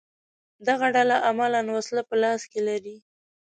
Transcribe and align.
دغه 0.67 0.87
ډله 0.95 1.17
عملاً 1.29 1.61
وسله 1.77 2.01
په 2.09 2.15
لاس 2.23 2.41
کې 2.51 2.59
لري 2.67 2.97